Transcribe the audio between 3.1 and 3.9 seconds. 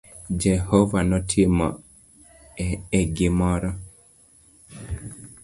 gimoro